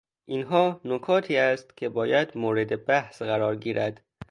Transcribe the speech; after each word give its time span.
اینها 0.25 0.81
نکاتی 0.85 1.37
است 1.37 1.77
که 1.77 1.89
باید 1.89 2.37
مورد 2.37 2.85
بحث 2.85 3.21
قرار 3.21 3.55
گیرد. 3.55 4.01